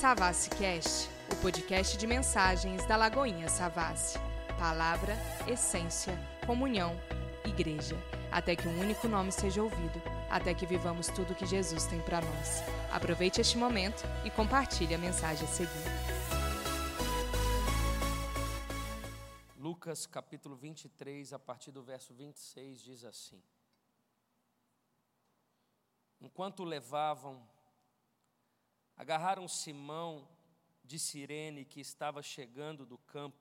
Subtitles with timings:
[0.00, 4.16] Savassi Cast, o podcast de mensagens da Lagoinha Savassi.
[4.56, 5.16] Palavra,
[5.48, 6.94] essência, comunhão,
[7.44, 7.96] igreja.
[8.30, 10.00] Até que um único nome seja ouvido,
[10.30, 12.62] até que vivamos tudo que Jesus tem para nós.
[12.92, 15.72] Aproveite este momento e compartilhe a mensagem a seguir.
[19.56, 23.42] Lucas capítulo 23, a partir do verso 26, diz assim:
[26.20, 27.42] Enquanto levavam,
[28.98, 30.28] agarraram Simão
[30.82, 33.38] de Cirene, que estava chegando do campo,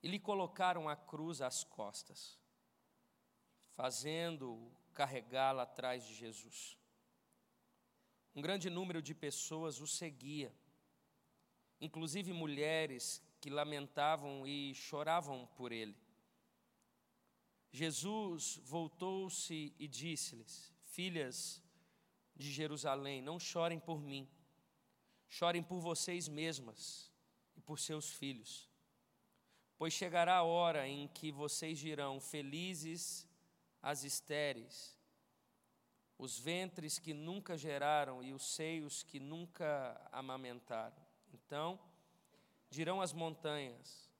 [0.00, 2.38] e lhe colocaram a cruz às costas,
[3.72, 6.78] fazendo-o carregá-la atrás de Jesus.
[8.34, 10.54] Um grande número de pessoas o seguia,
[11.80, 15.96] inclusive mulheres que lamentavam e choravam por ele.
[17.72, 21.62] Jesus voltou-se e disse-lhes: Filhas
[22.36, 24.28] de Jerusalém, não chorem por mim,
[25.28, 27.10] chorem por vocês mesmas
[27.56, 28.70] e por seus filhos.
[29.78, 33.26] Pois chegará a hora em que vocês dirão: Felizes
[33.82, 34.96] as estéreis,
[36.18, 40.96] os ventres que nunca geraram e os seios que nunca amamentaram.
[41.32, 41.78] Então
[42.70, 44.10] dirão as montanhas: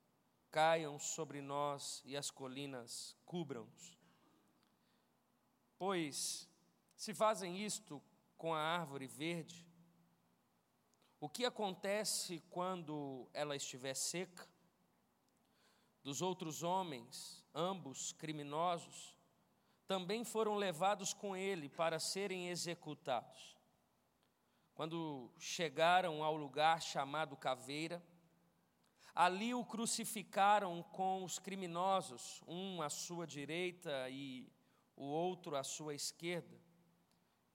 [0.50, 3.96] Caiam sobre nós e as colinas cubram-nos.
[5.78, 6.48] Pois
[6.96, 8.02] se fazem isto
[8.36, 9.66] com a árvore verde,
[11.18, 14.46] o que acontece quando ela estiver seca?
[16.02, 19.16] Dos outros homens, ambos criminosos,
[19.86, 23.56] também foram levados com ele para serem executados.
[24.74, 28.04] Quando chegaram ao lugar chamado Caveira,
[29.14, 34.52] ali o crucificaram com os criminosos, um à sua direita e
[34.94, 36.65] o outro à sua esquerda.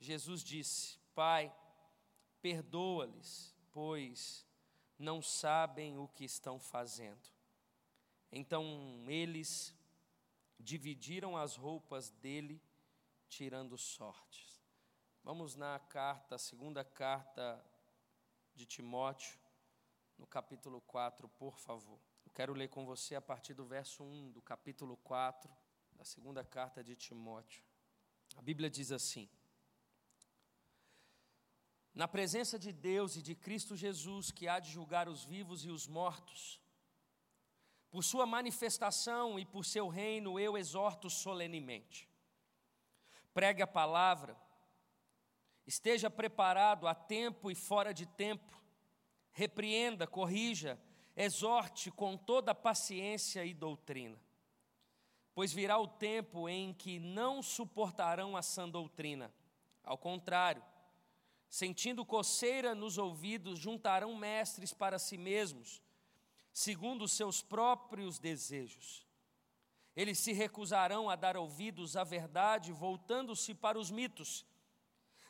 [0.02, 1.56] Jesus disse: Pai,
[2.42, 4.44] perdoa-lhes, pois
[4.98, 7.30] não sabem o que estão fazendo.
[8.32, 8.66] Então
[9.08, 9.76] eles
[10.60, 12.60] dividiram as roupas dele,
[13.30, 14.60] tirando sortes.
[15.24, 17.64] Vamos na carta, segunda carta
[18.56, 19.40] de Timóteo,
[20.18, 22.00] no capítulo 4, por favor.
[22.26, 25.52] Eu quero ler com você a partir do verso 1 do capítulo 4
[25.94, 27.64] da segunda carta de Timóteo.
[28.36, 29.30] A Bíblia diz assim:
[31.94, 35.70] na presença de Deus e de Cristo Jesus, que há de julgar os vivos e
[35.70, 36.60] os mortos,
[37.90, 42.10] por sua manifestação e por seu reino, eu exorto solenemente.
[43.34, 44.38] Pregue a palavra,
[45.68, 48.62] esteja preparado a tempo e fora de tempo,
[49.34, 50.80] repreenda, corrija,
[51.16, 54.18] exorte com toda paciência e doutrina.
[55.34, 59.34] Pois virá o tempo em que não suportarão a sã doutrina,
[59.84, 60.64] ao contrário,
[61.52, 65.82] Sentindo coceira nos ouvidos, juntarão mestres para si mesmos,
[66.54, 69.06] segundo os seus próprios desejos.
[69.94, 74.46] Eles se recusarão a dar ouvidos à verdade, voltando-se para os mitos.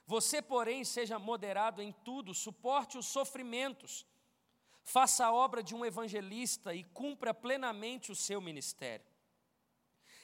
[0.06, 4.06] Você, porém, seja moderado em tudo, suporte os sofrimentos,
[4.84, 9.08] faça a obra de um evangelista e cumpra plenamente o seu ministério.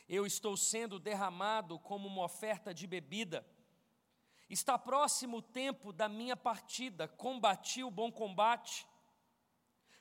[0.08, 3.44] Eu estou sendo derramado como uma oferta de bebida
[4.50, 8.88] Está próximo o tempo da minha partida, combati o bom combate,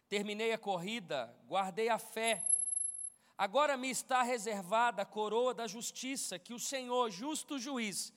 [0.08, 2.44] terminei a corrida, guardei a fé.
[3.36, 8.14] Agora me está reservada a coroa da justiça, que o Senhor, justo juiz,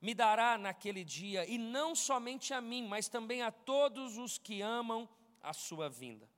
[0.00, 4.62] me dará naquele dia, e não somente a mim, mas também a todos os que
[4.62, 5.08] amam
[5.42, 6.28] a sua vinda.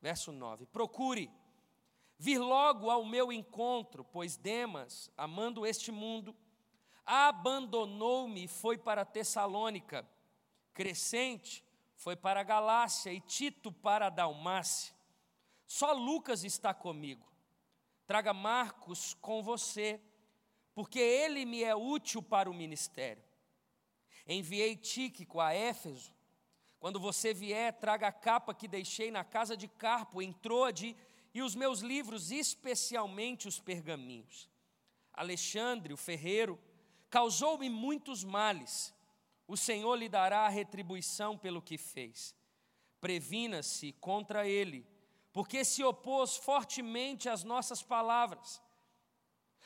[0.00, 1.30] Verso 9: Procure
[2.18, 6.34] vir logo ao meu encontro, pois Demas, amando este mundo,
[7.06, 10.06] abandonou-me e foi para Tessalônica.
[10.74, 14.94] Crescente foi para Galácia e Tito para Dalmácia.
[15.66, 17.24] Só Lucas está comigo.
[18.06, 20.00] Traga Marcos com você,
[20.74, 23.22] porque ele me é útil para o ministério.
[24.26, 26.14] Enviei Tíquico a Éfeso.
[26.78, 30.96] Quando você vier, traga a capa que deixei na casa de Carpo, em Troade,
[31.32, 34.48] e os meus livros, especialmente os pergaminhos.
[35.12, 36.58] Alexandre, o ferreiro,
[37.16, 38.94] causou-me muitos males.
[39.48, 42.36] O Senhor lhe dará a retribuição pelo que fez.
[43.00, 44.86] Previna-se contra ele,
[45.32, 48.60] porque se opôs fortemente às nossas palavras.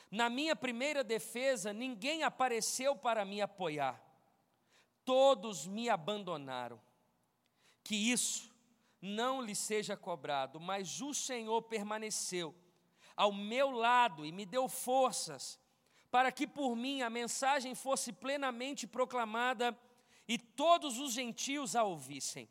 [0.09, 4.01] Na minha primeira defesa, ninguém apareceu para me apoiar.
[5.03, 6.79] Todos me abandonaram.
[7.83, 8.49] Que isso
[9.01, 12.55] não lhe seja cobrado, mas o Senhor permaneceu
[13.13, 15.59] ao meu lado e me deu forças
[16.11, 19.75] para que por mim a mensagem fosse plenamente proclamada
[20.27, 22.49] e todos os gentios a ouvissem.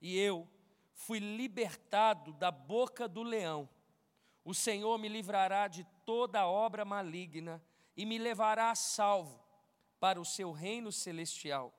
[0.00, 0.46] E eu
[0.92, 3.68] fui libertado da boca do leão.
[4.44, 7.62] O Senhor me livrará de toda obra maligna
[7.96, 9.40] e me levará a salvo
[10.00, 11.72] para o seu reino celestial.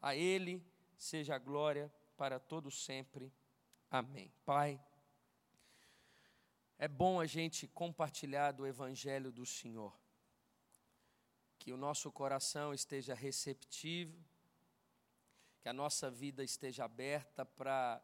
[0.00, 0.62] A Ele
[0.98, 3.32] seja a glória para todo sempre.
[3.90, 4.30] Amém.
[4.44, 4.78] Pai,
[6.78, 10.05] é bom a gente compartilhar do Evangelho do Senhor.
[11.66, 14.16] Que o nosso coração esteja receptivo
[15.66, 18.00] que a nossa vida esteja aberta para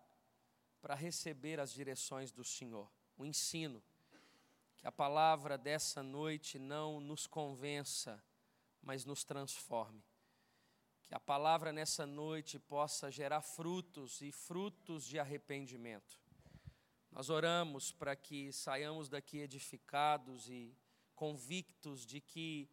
[0.97, 3.81] receber as direções do Senhor, o ensino.
[4.79, 8.21] Que a palavra dessa noite não nos convença,
[8.83, 10.03] mas nos transforme.
[11.05, 16.19] Que a palavra nessa noite possa gerar frutos e frutos de arrependimento.
[17.13, 20.77] Nós oramos para que saiamos daqui edificados e
[21.15, 22.69] convictos de que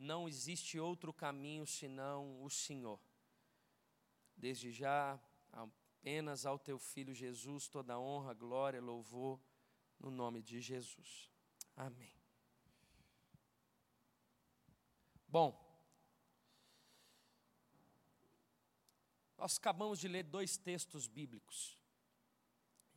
[0.00, 2.98] não existe outro caminho senão o Senhor.
[4.34, 5.20] Desde já,
[5.52, 9.38] apenas ao teu filho Jesus, toda honra, glória, louvor,
[9.98, 11.30] no nome de Jesus.
[11.76, 12.14] Amém.
[15.28, 15.54] Bom,
[19.36, 21.78] nós acabamos de ler dois textos bíblicos.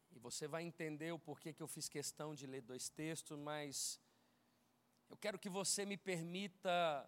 [0.10, 4.00] E você vai entender o porquê que eu fiz questão de ler dois textos, mas
[5.14, 7.08] eu quero que você me permita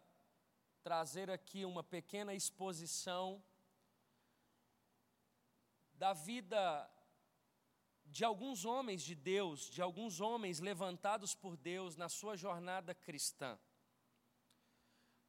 [0.84, 3.44] trazer aqui uma pequena exposição
[5.96, 6.88] da vida
[8.06, 13.58] de alguns homens de Deus, de alguns homens levantados por Deus na sua jornada cristã.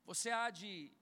[0.05, 0.93] Você há de,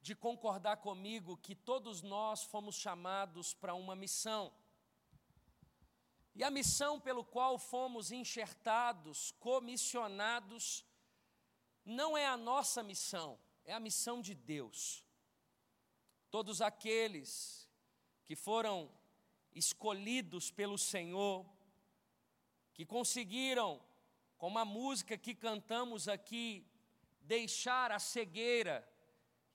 [0.00, 4.50] de concordar comigo que todos nós fomos chamados para uma missão.
[6.34, 10.84] E a missão pelo qual fomos enxertados, comissionados,
[11.84, 15.04] não é a nossa missão, é a missão de Deus.
[16.30, 17.68] Todos aqueles
[18.24, 18.90] que foram
[19.54, 21.44] escolhidos pelo Senhor,
[22.72, 23.82] que conseguiram,
[24.38, 26.66] com a música que cantamos aqui,
[27.20, 28.88] deixar a cegueira.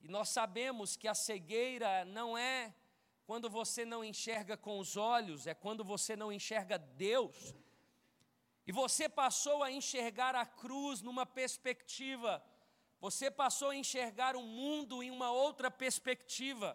[0.00, 2.74] E nós sabemos que a cegueira não é
[3.28, 7.54] quando você não enxerga com os olhos, é quando você não enxerga Deus.
[8.66, 12.42] E você passou a enxergar a cruz numa perspectiva,
[12.98, 16.74] você passou a enxergar o mundo em uma outra perspectiva.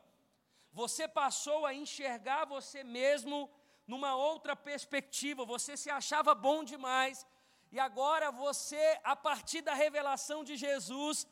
[0.72, 3.50] Você passou a enxergar você mesmo
[3.88, 7.26] numa outra perspectiva, você se achava bom demais,
[7.72, 11.26] e agora você, a partir da revelação de Jesus,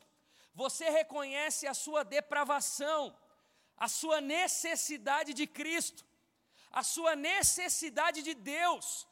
[0.52, 3.16] você reconhece a sua depravação,
[3.86, 6.06] a sua necessidade de Cristo,
[6.72, 9.08] a sua necessidade de Deus.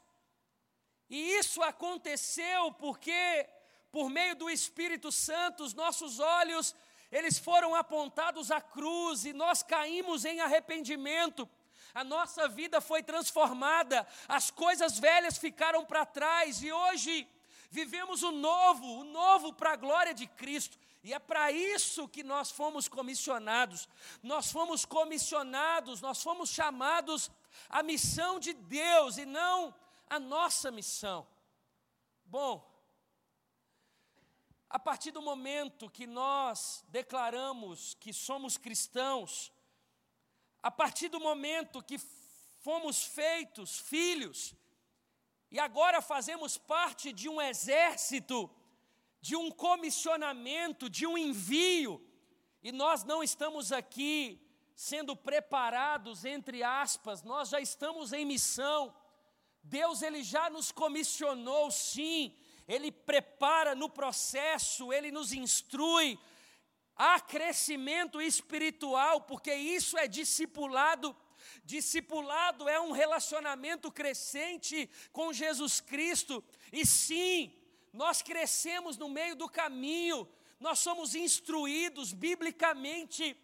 [1.09, 3.49] E isso aconteceu porque,
[3.91, 6.75] por meio do Espírito Santo, os nossos olhos
[7.11, 11.49] eles foram apontados à cruz e nós caímos em arrependimento.
[11.91, 17.27] A nossa vida foi transformada, as coisas velhas ficaram para trás e hoje
[17.71, 20.77] vivemos o novo, o novo para a glória de Cristo.
[21.03, 23.87] E é para isso que nós fomos comissionados.
[24.21, 27.31] Nós fomos comissionados, nós fomos chamados
[27.69, 29.73] à missão de Deus e não
[30.09, 31.25] à nossa missão.
[32.25, 32.67] Bom,
[34.69, 39.51] a partir do momento que nós declaramos que somos cristãos,
[40.61, 41.97] a partir do momento que
[42.59, 44.53] fomos feitos filhos,
[45.49, 48.49] e agora fazemos parte de um exército,
[49.21, 52.05] de um comissionamento, de um envio,
[52.61, 54.45] e nós não estamos aqui
[54.75, 58.95] sendo preparados, entre aspas, nós já estamos em missão.
[59.61, 62.33] Deus ele já nos comissionou, sim,
[62.67, 66.17] ele prepara no processo, ele nos instrui.
[66.95, 71.15] Há crescimento espiritual, porque isso é discipulado.
[71.63, 76.43] Discipulado é um relacionamento crescente com Jesus Cristo.
[76.71, 77.53] E sim,
[77.93, 80.27] nós crescemos no meio do caminho,
[80.59, 83.35] nós somos instruídos biblicamente.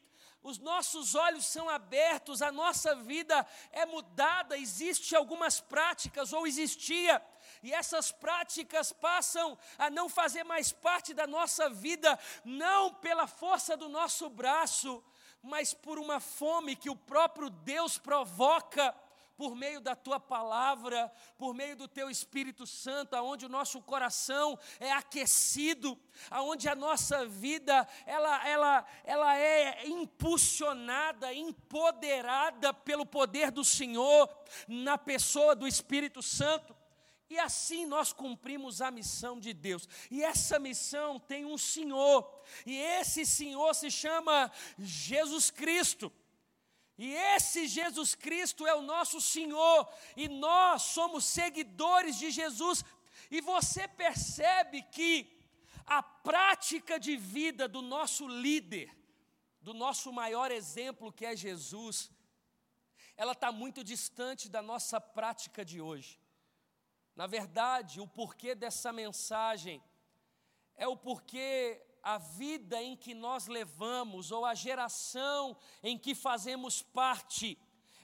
[0.43, 7.19] Os nossos olhos são abertos, a nossa vida é mudada, existe algumas práticas ou existia.
[7.63, 13.75] E essas práticas passam a não fazer mais parte da nossa vida, não pela força
[13.75, 15.03] do nosso braço,
[15.41, 18.95] mas por uma fome que o próprio Deus provoca
[19.37, 24.57] por meio da tua palavra, por meio do teu Espírito Santo, aonde o nosso coração
[24.79, 25.99] é aquecido,
[26.29, 34.29] aonde a nossa vida ela, ela, ela é impulsionada, empoderada pelo poder do Senhor
[34.67, 36.75] na pessoa do Espírito Santo.
[37.29, 39.87] E assim nós cumprimos a missão de Deus.
[40.11, 46.11] E essa missão tem um Senhor, e esse Senhor se chama Jesus Cristo.
[46.97, 52.83] E esse Jesus Cristo é o nosso Senhor, e nós somos seguidores de Jesus.
[53.29, 55.35] E você percebe que
[55.85, 58.95] a prática de vida do nosso líder,
[59.61, 62.09] do nosso maior exemplo que é Jesus,
[63.17, 66.19] ela está muito distante da nossa prática de hoje.
[67.15, 69.81] Na verdade, o porquê dessa mensagem
[70.75, 76.83] é o porquê a vida em que nós levamos, ou a geração em que fazemos
[76.83, 77.57] parte,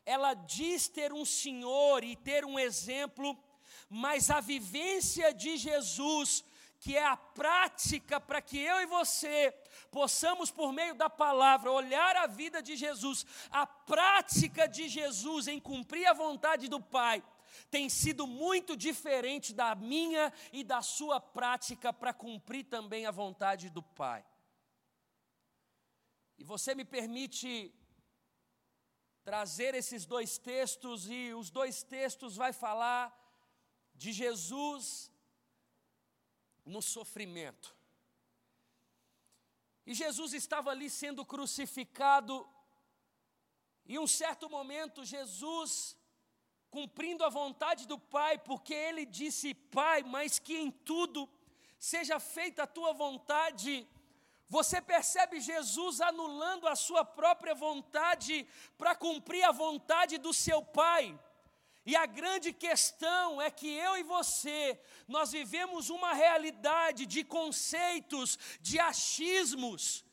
[0.03, 3.37] ela diz ter um Senhor e ter um exemplo,
[3.87, 6.43] mas a vivência de Jesus,
[6.79, 9.53] que é a prática para que eu e você
[9.91, 15.59] possamos, por meio da palavra, olhar a vida de Jesus, a prática de Jesus em
[15.59, 17.23] cumprir a vontade do Pai,
[17.69, 23.69] tem sido muito diferente da minha e da sua prática para cumprir também a vontade
[23.69, 24.25] do Pai.
[26.37, 27.73] E você me permite
[29.23, 33.15] trazer esses dois textos e os dois textos vai falar
[33.93, 35.11] de Jesus
[36.65, 37.75] no sofrimento.
[39.85, 42.47] E Jesus estava ali sendo crucificado,
[43.85, 45.97] e um certo momento Jesus
[46.71, 51.29] cumprindo a vontade do Pai, porque ele disse: Pai, mas que em tudo
[51.77, 53.87] seja feita a tua vontade.
[54.47, 58.47] Você percebe Jesus anulando a sua própria vontade
[58.77, 61.17] para cumprir a vontade do seu Pai.
[61.85, 68.37] E a grande questão é que eu e você, nós vivemos uma realidade de conceitos,
[68.59, 70.05] de achismos,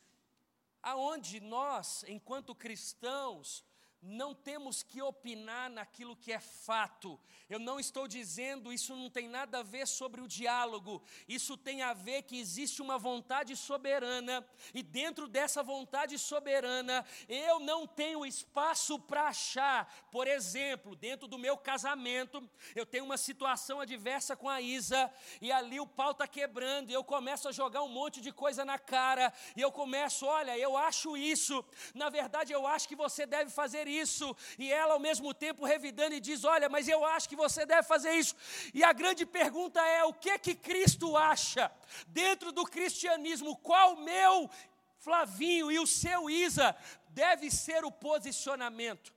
[0.81, 3.63] aonde nós, enquanto cristãos,
[4.01, 7.19] não temos que opinar naquilo que é fato.
[7.49, 11.03] Eu não estou dizendo isso não tem nada a ver sobre o diálogo.
[11.27, 17.59] Isso tem a ver que existe uma vontade soberana e dentro dessa vontade soberana eu
[17.59, 20.07] não tenho espaço para achar.
[20.11, 25.51] Por exemplo, dentro do meu casamento, eu tenho uma situação adversa com a Isa e
[25.51, 28.79] ali o pau está quebrando e eu começo a jogar um monte de coisa na
[28.79, 31.65] cara e eu começo, olha, eu acho isso.
[31.93, 36.15] Na verdade, eu acho que você deve fazer isso, e ela ao mesmo tempo revidando
[36.15, 38.35] e diz: Olha, mas eu acho que você deve fazer isso.
[38.73, 41.71] E a grande pergunta é: o que que Cristo acha
[42.07, 43.57] dentro do cristianismo?
[43.57, 44.49] Qual o meu
[44.99, 46.75] Flavinho e o seu Isa
[47.09, 49.13] deve ser o posicionamento?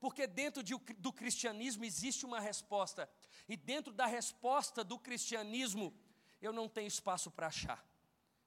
[0.00, 3.08] Porque dentro de, do cristianismo existe uma resposta,
[3.48, 5.94] e dentro da resposta do cristianismo,
[6.40, 7.84] eu não tenho espaço para achar,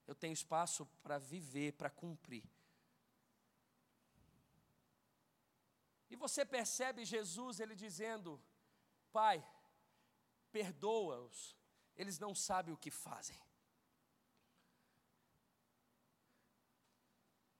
[0.08, 2.44] eu tenho espaço para viver, para cumprir.
[6.10, 8.42] E você percebe Jesus ele dizendo:
[9.12, 9.46] Pai,
[10.52, 11.56] perdoa-os,
[11.96, 13.40] eles não sabem o que fazem.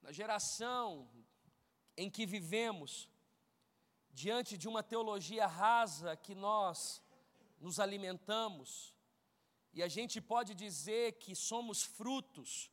[0.02, 1.10] Na geração
[1.96, 3.10] em que vivemos,
[4.10, 7.02] diante de uma teologia rasa que nós
[7.60, 8.96] nos alimentamos,
[9.72, 12.72] e a gente pode dizer que somos frutos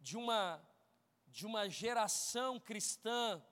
[0.00, 0.66] de uma,
[1.26, 3.44] de uma geração cristã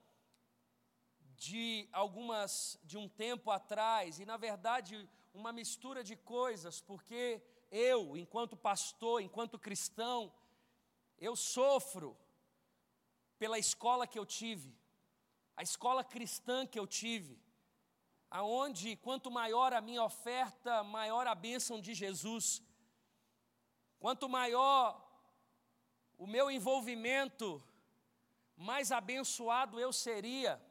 [1.47, 8.15] de algumas de um tempo atrás e na verdade uma mistura de coisas, porque eu,
[8.15, 10.31] enquanto pastor, enquanto cristão,
[11.17, 12.15] eu sofro
[13.39, 14.71] pela escola que eu tive,
[15.57, 17.41] a escola cristã que eu tive,
[18.29, 22.61] aonde quanto maior a minha oferta, maior a bênção de Jesus.
[23.99, 24.83] Quanto maior
[26.19, 27.63] o meu envolvimento,
[28.55, 30.61] mais abençoado eu seria.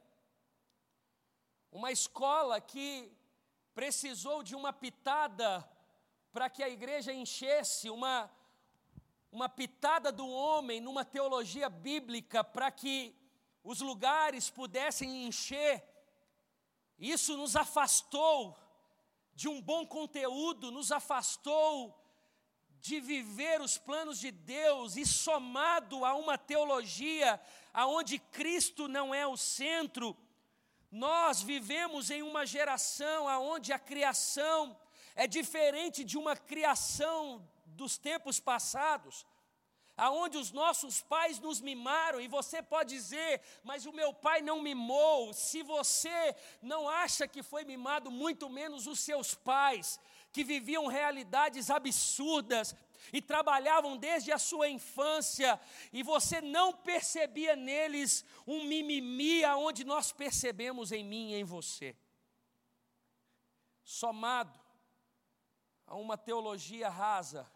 [1.72, 3.12] Uma escola que
[3.72, 5.64] precisou de uma pitada
[6.32, 8.28] para que a igreja enchesse, uma,
[9.30, 13.14] uma pitada do homem numa teologia bíblica para que
[13.62, 15.84] os lugares pudessem encher.
[16.98, 18.56] Isso nos afastou
[19.32, 21.96] de um bom conteúdo, nos afastou
[22.80, 27.40] de viver os planos de Deus e somado a uma teologia
[27.72, 30.16] aonde Cristo não é o centro,
[30.90, 34.76] nós vivemos em uma geração onde a criação
[35.14, 39.26] é diferente de uma criação dos tempos passados,
[39.96, 44.62] aonde os nossos pais nos mimaram, e você pode dizer, mas o meu pai não
[44.62, 45.32] mimou.
[45.34, 50.00] Se você não acha que foi mimado, muito menos os seus pais,
[50.32, 52.74] que viviam realidades absurdas,
[53.12, 55.60] e trabalhavam desde a sua infância,
[55.92, 61.96] e você não percebia neles um mimimi aonde nós percebemos em mim e em você.
[63.82, 64.58] Somado
[65.86, 67.50] a uma teologia rasa,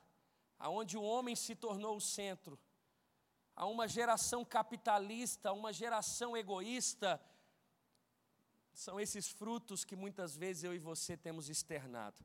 [0.59, 2.59] aonde o homem se tornou o centro,
[3.55, 7.21] a uma geração capitalista, a uma geração egoísta,
[8.73, 12.25] são esses frutos que muitas vezes eu e você temos externado.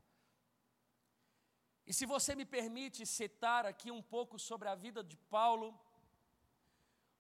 [1.90, 5.68] E se você me permite citar aqui um pouco sobre a vida de Paulo,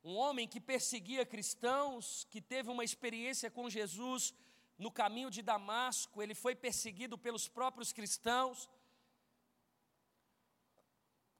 [0.03, 4.31] um homem que perseguia cristãos, que teve uma experiência com Jesus
[4.77, 8.69] no caminho de Damasco, ele foi perseguido pelos próprios cristãos.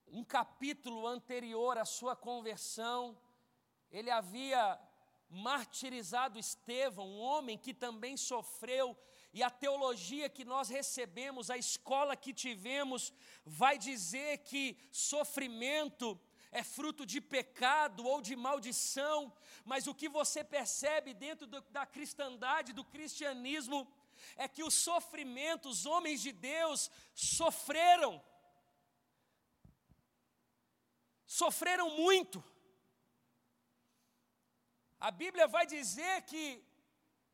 [0.07, 3.15] Um capítulo anterior à sua conversão,
[3.91, 4.81] ele havia
[5.29, 8.97] martirizado Estevão, um homem que também sofreu,
[9.31, 13.13] e a teologia que nós recebemos, a escola que tivemos,
[13.45, 16.19] vai dizer que sofrimento
[16.51, 19.31] é fruto de pecado ou de maldição,
[19.63, 23.87] mas o que você percebe dentro do, da cristandade, do cristianismo,
[24.35, 28.21] é que os sofrimentos, os homens de Deus sofreram,
[31.25, 32.43] sofreram muito.
[34.99, 36.61] A Bíblia vai dizer que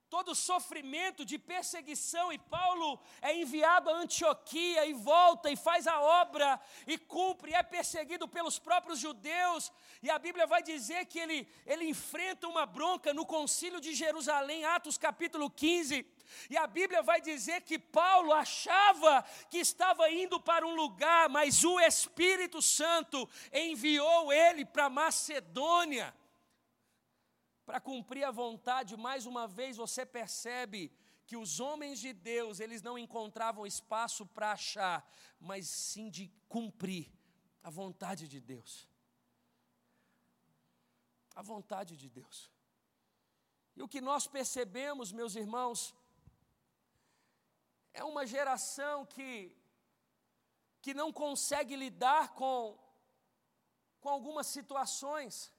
[0.09, 5.99] todo sofrimento de perseguição, e Paulo é enviado a Antioquia e volta e faz a
[5.99, 9.71] obra e cumpre, é perseguido pelos próprios judeus,
[10.01, 14.65] e a Bíblia vai dizer que ele, ele enfrenta uma bronca no concílio de Jerusalém,
[14.65, 16.05] Atos capítulo 15.
[16.49, 21.63] E a Bíblia vai dizer que Paulo achava que estava indo para um lugar, mas
[21.63, 26.13] o Espírito Santo enviou ele para Macedônia
[27.65, 30.81] para cumprir a vontade, mais uma vez você percebe
[31.25, 34.99] que os homens de Deus, eles não encontravam espaço para achar,
[35.39, 37.11] mas sim de cumprir
[37.63, 38.87] a vontade de Deus.
[41.35, 42.51] A vontade de Deus.
[43.75, 45.93] E o que nós percebemos, meus irmãos,
[47.91, 49.31] é uma geração que
[50.81, 52.77] que não consegue lidar com
[53.99, 55.54] com algumas situações.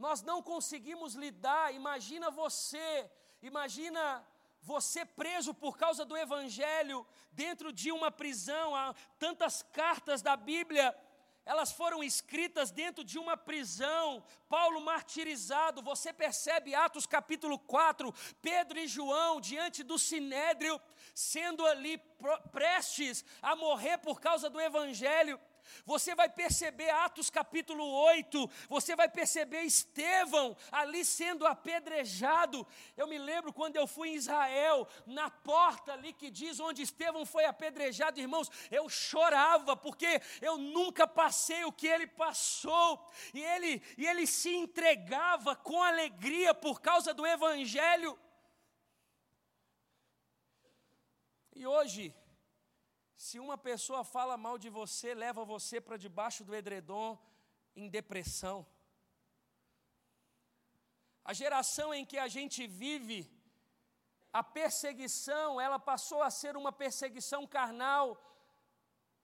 [0.00, 1.74] Nós não conseguimos lidar.
[1.74, 3.08] Imagina você,
[3.42, 4.26] imagina
[4.62, 8.74] você preso por causa do Evangelho, dentro de uma prisão.
[8.74, 10.96] Há tantas cartas da Bíblia,
[11.44, 14.24] elas foram escritas dentro de uma prisão.
[14.48, 20.80] Paulo martirizado, você percebe Atos capítulo 4, Pedro e João diante do sinédrio,
[21.14, 21.98] sendo ali
[22.50, 25.38] prestes a morrer por causa do Evangelho.
[25.84, 32.66] Você vai perceber Atos capítulo 8, você vai perceber Estevão ali sendo apedrejado.
[32.96, 37.24] Eu me lembro quando eu fui em Israel, na porta ali que diz onde Estevão
[37.24, 43.04] foi apedrejado, irmãos, eu chorava porque eu nunca passei o que ele passou.
[43.34, 48.18] E ele, e ele se entregava com alegria por causa do evangelho.
[51.54, 52.14] E hoje,
[53.24, 57.18] se uma pessoa fala mal de você, leva você para debaixo do edredom
[57.76, 58.66] em depressão.
[61.22, 63.20] A geração em que a gente vive,
[64.32, 68.06] a perseguição, ela passou a ser uma perseguição carnal,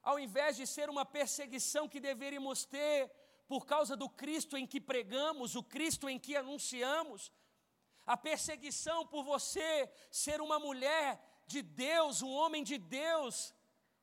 [0.02, 3.10] ao invés de ser uma perseguição que deveríamos ter
[3.48, 7.32] por causa do Cristo em que pregamos, o Cristo em que anunciamos.
[8.04, 13.55] A perseguição por você ser uma mulher de Deus, um homem de Deus,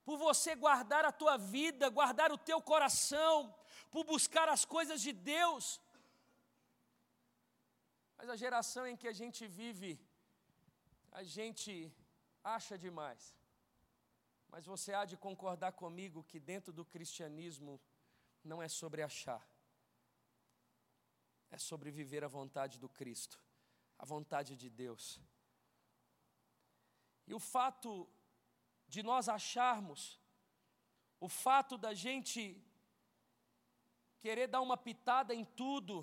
[0.05, 3.53] por você guardar a tua vida, guardar o teu coração,
[3.89, 5.79] por buscar as coisas de Deus.
[8.17, 9.99] Mas a geração em que a gente vive,
[11.11, 11.73] a gente
[12.43, 13.37] acha demais.
[14.49, 17.81] Mas você há de concordar comigo que dentro do cristianismo
[18.43, 19.41] não é sobre achar,
[21.49, 23.39] é sobre viver a vontade do Cristo,
[23.97, 25.19] a vontade de Deus.
[27.25, 28.07] E o fato
[28.93, 30.01] de nós acharmos
[31.19, 32.41] o fato da gente
[34.23, 35.95] querer dar uma pitada em tudo,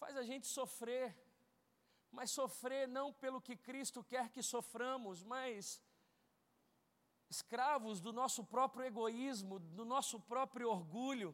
[0.00, 1.06] faz a gente sofrer,
[2.10, 5.80] mas sofrer não pelo que Cristo quer que soframos, mas
[7.30, 11.30] escravos do nosso próprio egoísmo, do nosso próprio orgulho,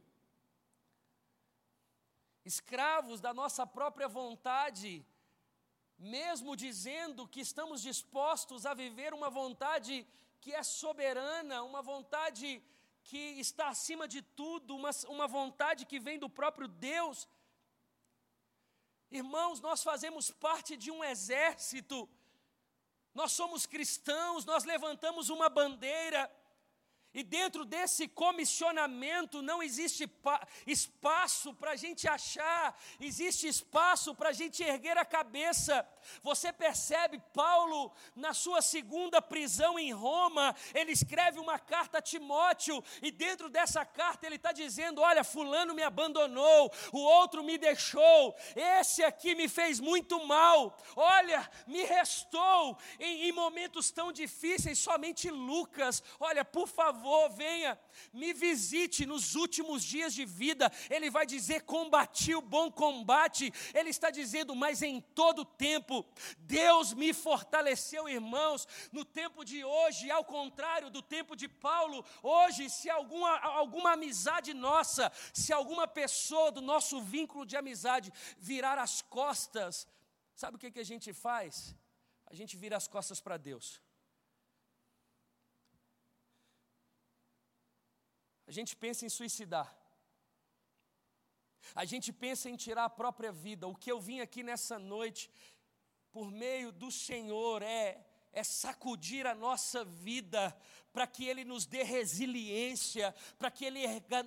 [2.44, 5.06] escravos da nossa própria vontade,
[5.98, 10.06] mesmo dizendo que estamos dispostos a viver uma vontade
[10.40, 12.62] que é soberana, uma vontade
[13.02, 17.28] que está acima de tudo, uma, uma vontade que vem do próprio Deus.
[19.10, 22.08] Irmãos, nós fazemos parte de um exército,
[23.14, 26.30] nós somos cristãos, nós levantamos uma bandeira,
[27.14, 30.10] E dentro desse comissionamento não existe
[30.66, 35.86] espaço para a gente achar, existe espaço para a gente erguer a cabeça.
[36.24, 42.82] Você percebe, Paulo, na sua segunda prisão em Roma, ele escreve uma carta a Timóteo,
[43.00, 48.34] e dentro dessa carta ele está dizendo: Olha, Fulano me abandonou, o outro me deixou,
[48.56, 55.30] esse aqui me fez muito mal, olha, me restou em, em momentos tão difíceis, somente
[55.30, 57.78] Lucas, olha, por favor favor, venha,
[58.12, 60.72] me visite nos últimos dias de vida.
[60.88, 63.52] Ele vai dizer: combati o bom combate.
[63.74, 66.04] Ele está dizendo, mas em todo tempo,
[66.38, 68.66] Deus me fortaleceu, irmãos.
[68.90, 74.54] No tempo de hoje, ao contrário do tempo de Paulo, hoje, se alguma, alguma amizade
[74.54, 79.86] nossa, se alguma pessoa do nosso vínculo de amizade virar as costas,
[80.34, 81.76] sabe o que, que a gente faz?
[82.26, 83.80] A gente vira as costas para Deus.
[88.46, 89.68] A gente pensa em suicidar.
[91.74, 93.66] A gente pensa em tirar a própria vida.
[93.66, 95.30] O que eu vim aqui nessa noite,
[96.12, 98.04] por meio do Senhor, é,
[98.34, 100.54] é sacudir a nossa vida
[100.94, 104.24] para que Ele nos dê resiliência, para que Ele erga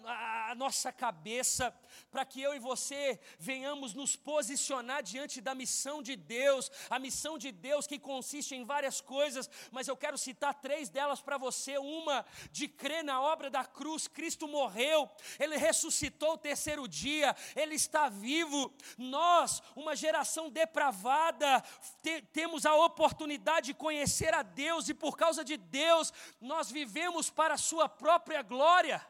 [0.49, 1.73] a nossa cabeça,
[2.11, 7.37] para que eu e você venhamos nos posicionar diante da missão de Deus, a missão
[7.37, 11.77] de Deus que consiste em várias coisas, mas eu quero citar três delas para você.
[11.77, 17.75] Uma, de crer na obra da cruz, Cristo morreu, Ele ressuscitou o terceiro dia, Ele
[17.75, 18.73] está vivo.
[18.97, 21.63] Nós, uma geração depravada,
[22.03, 23.96] te, temos a oportunidade de conhecer
[24.33, 29.05] a Deus e por causa de Deus, nós nós vivemos para a Sua própria glória.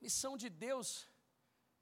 [0.00, 1.08] Missão de Deus,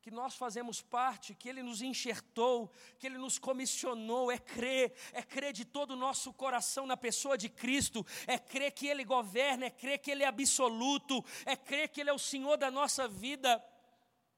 [0.00, 5.22] que nós fazemos parte, que Ele nos enxertou, que Ele nos comissionou, é crer, é
[5.22, 9.66] crer de todo o nosso coração na pessoa de Cristo, é crer que Ele governa,
[9.66, 13.08] é crer que Ele é absoluto, é crer que Ele é o Senhor da nossa
[13.08, 13.64] vida.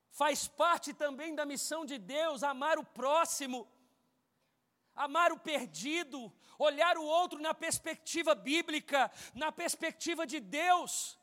[0.08, 3.68] Faz parte também da missão de Deus amar o próximo
[4.96, 11.18] amar o perdido, olhar o outro na perspectiva bíblica, na perspectiva de Deus.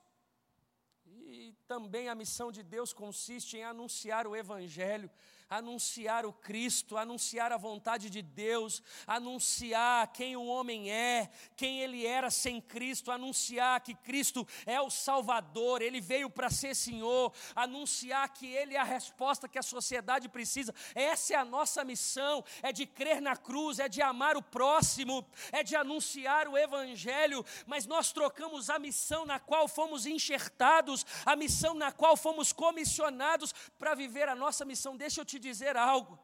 [1.05, 5.09] E também a missão de Deus consiste em anunciar o Evangelho,
[5.49, 12.05] anunciar o Cristo, anunciar a vontade de Deus, anunciar quem o homem é, quem ele
[12.05, 18.27] era sem Cristo, anunciar que Cristo é o Salvador, ele veio para ser Senhor, anunciar
[18.29, 20.73] que ele é a resposta que a sociedade precisa.
[20.95, 25.25] Essa é a nossa missão: é de crer na cruz, é de amar o próximo,
[25.51, 31.35] é de anunciar o Evangelho, mas nós trocamos a missão na qual fomos enxertados, a
[31.35, 34.95] missão na qual fomos comissionados para viver a nossa missão.
[34.95, 36.19] Deixa eu te dizer algo.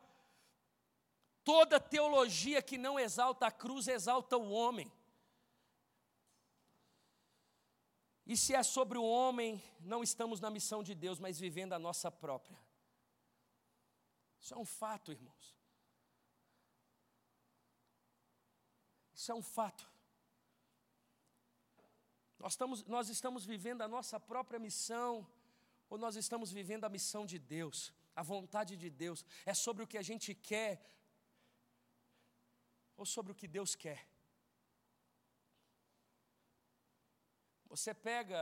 [1.44, 4.92] Toda teologia que não exalta a cruz exalta o homem.
[8.26, 11.80] E se é sobre o homem, não estamos na missão de Deus, mas vivendo a
[11.80, 12.60] nossa própria.
[14.40, 15.58] Isso é um fato, irmãos.
[19.14, 19.90] Isso é um fato.
[22.38, 25.28] Nós estamos, nós estamos vivendo a nossa própria missão,
[25.90, 27.92] ou nós estamos vivendo a missão de Deus?
[28.20, 29.20] A vontade de Deus,
[29.52, 30.74] é sobre o que a gente quer
[32.98, 34.00] ou sobre o que Deus quer.
[37.74, 38.40] Você pega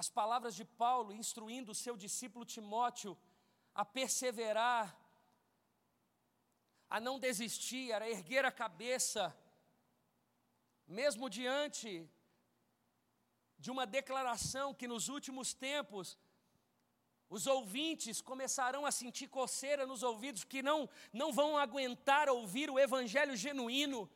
[0.00, 3.12] as palavras de Paulo instruindo o seu discípulo Timóteo
[3.72, 4.84] a perseverar,
[6.88, 9.22] a não desistir, a erguer a cabeça,
[11.00, 12.10] mesmo diante
[13.56, 16.18] de uma declaração que nos últimos tempos
[17.30, 22.78] os ouvintes começarão a sentir coceira nos ouvidos, que não, não vão aguentar ouvir o
[22.78, 24.10] evangelho genuíno.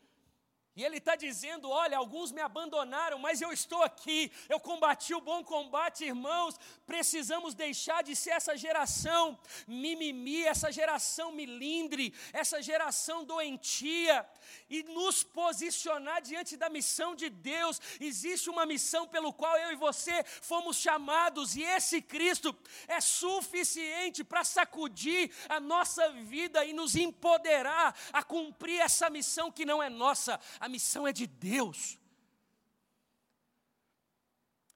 [0.77, 5.21] E ele está dizendo: olha, alguns me abandonaram, mas eu estou aqui, eu combati o
[5.21, 6.59] bom combate, irmãos.
[6.85, 14.29] Precisamos deixar de ser essa geração mimimi, essa geração milindre, essa geração doentia,
[14.69, 17.81] e nos posicionar diante da missão de Deus.
[18.01, 22.55] Existe uma missão pelo qual eu e você fomos chamados, e esse Cristo
[22.89, 29.65] é suficiente para sacudir a nossa vida e nos empoderar a cumprir essa missão que
[29.65, 31.79] não é nossa a missão é de Deus.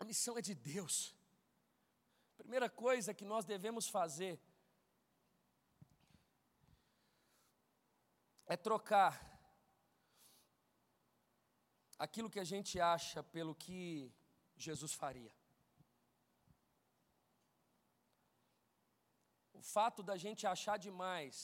[0.00, 0.96] A missão é de Deus.
[2.40, 4.34] Primeira coisa que nós devemos fazer
[8.54, 9.12] é trocar
[12.06, 13.80] aquilo que a gente acha pelo que
[14.66, 15.32] Jesus faria.
[19.54, 21.38] O fato da gente achar demais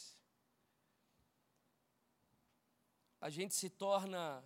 [3.26, 4.44] a gente se torna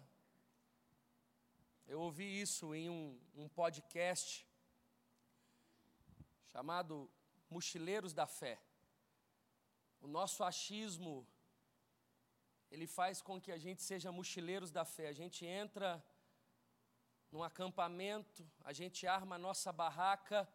[1.85, 4.47] Eu ouvi isso em um, um podcast
[6.53, 7.11] chamado
[7.51, 8.57] Mochileiros da Fé.
[10.01, 11.27] O nosso achismo,
[12.71, 15.09] ele faz com que a gente seja mochileiros da fé.
[15.09, 15.89] A gente entra
[17.33, 20.49] num acampamento, a gente arma a nossa barraca,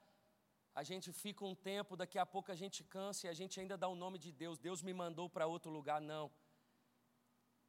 [0.74, 3.76] a gente fica um tempo, daqui a pouco a gente cansa e a gente ainda
[3.76, 4.58] dá o nome de Deus.
[4.58, 6.32] Deus me mandou para outro lugar, não.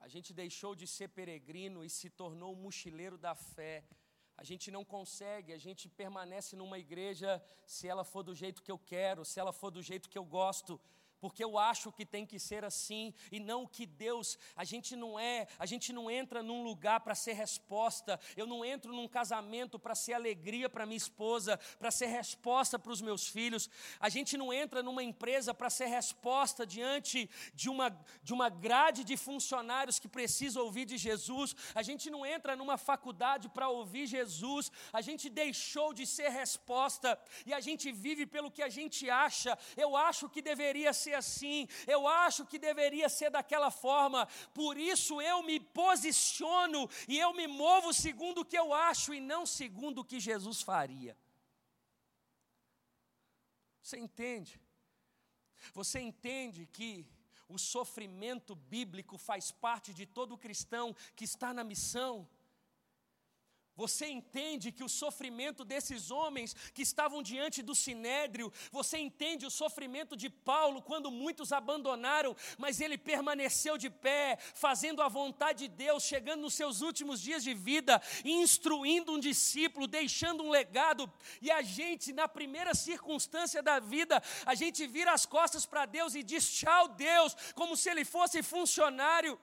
[0.00, 3.84] A gente deixou de ser peregrino e se tornou um mochileiro da fé.
[4.36, 8.70] A gente não consegue, a gente permanece numa igreja se ela for do jeito que
[8.70, 10.80] eu quero, se ela for do jeito que eu gosto,
[11.20, 14.94] porque eu acho que tem que ser assim e não o que Deus, a gente
[14.94, 19.08] não é, a gente não entra num lugar para ser resposta, eu não entro num
[19.08, 24.08] casamento para ser alegria para minha esposa, para ser resposta para os meus filhos, a
[24.08, 27.88] gente não entra numa empresa para ser resposta diante de uma,
[28.22, 32.76] de uma grade de funcionários que precisa ouvir de Jesus, a gente não entra numa
[32.76, 38.50] faculdade para ouvir Jesus, a gente deixou de ser resposta e a gente vive pelo
[38.50, 43.08] que a gente acha, eu acho que deveria ser ser assim, eu acho que deveria
[43.08, 44.26] ser daquela forma,
[44.60, 49.20] por isso eu me posiciono e eu me movo segundo o que eu acho e
[49.32, 51.16] não segundo o que Jesus faria.
[53.82, 54.60] Você entende?
[55.72, 57.06] Você entende que
[57.48, 62.28] o sofrimento bíblico faz parte de todo cristão que está na missão?
[63.76, 69.50] Você entende que o sofrimento desses homens que estavam diante do sinédrio, você entende o
[69.50, 75.74] sofrimento de Paulo quando muitos abandonaram, mas ele permaneceu de pé, fazendo a vontade de
[75.74, 81.12] Deus, chegando nos seus últimos dias de vida, instruindo um discípulo, deixando um legado.
[81.42, 86.14] E a gente, na primeira circunstância da vida, a gente vira as costas para Deus
[86.14, 89.38] e diz tchau, Deus, como se ele fosse funcionário.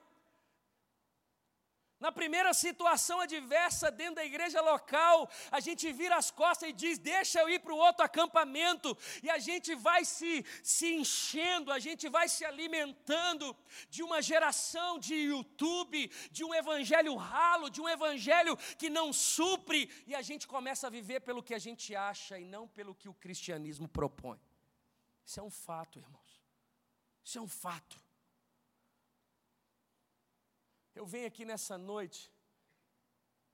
[2.04, 6.98] Na primeira situação adversa dentro da igreja local, a gente vira as costas e diz:
[6.98, 11.78] Deixa eu ir para o outro acampamento, e a gente vai se, se enchendo, a
[11.78, 13.56] gente vai se alimentando
[13.88, 19.88] de uma geração de YouTube, de um evangelho ralo, de um evangelho que não supre,
[20.04, 23.08] e a gente começa a viver pelo que a gente acha e não pelo que
[23.08, 24.40] o cristianismo propõe.
[25.24, 26.42] Isso é um fato, irmãos.
[27.22, 28.01] Isso é um fato.
[30.94, 32.30] Eu venho aqui nessa noite,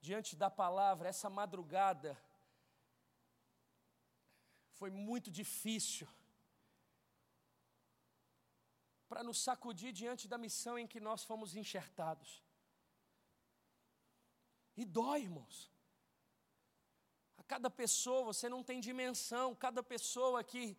[0.01, 2.19] diante da palavra, essa madrugada,
[4.73, 6.09] foi muito difícil
[9.09, 12.43] para nos sacudir diante da missão em que nós fomos enxertados.
[14.77, 15.71] E dói, irmãos.
[17.37, 20.77] A cada pessoa, você não tem dimensão, cada pessoa que,